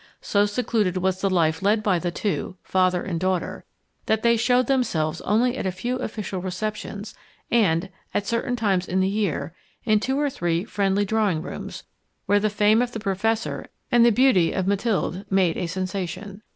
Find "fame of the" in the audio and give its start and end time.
12.49-12.99